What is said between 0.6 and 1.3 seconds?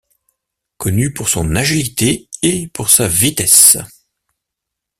Connu pour